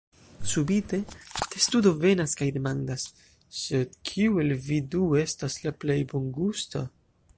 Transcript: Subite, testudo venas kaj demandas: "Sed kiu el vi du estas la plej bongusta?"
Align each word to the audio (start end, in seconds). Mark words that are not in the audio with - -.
Subite, 0.51 0.99
testudo 1.55 1.91
venas 2.05 2.33
kaj 2.39 2.47
demandas: 2.55 3.05
"Sed 3.59 3.93
kiu 4.13 4.41
el 4.45 4.55
vi 4.71 4.81
du 4.95 5.03
estas 5.25 5.59
la 5.67 5.75
plej 5.85 6.03
bongusta?" 6.15 6.83